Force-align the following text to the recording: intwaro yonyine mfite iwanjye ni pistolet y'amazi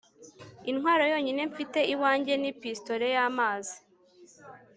intwaro 0.69 1.03
yonyine 1.13 1.41
mfite 1.51 1.79
iwanjye 1.93 2.33
ni 2.41 2.51
pistolet 2.59 3.11
y'amazi 3.15 3.77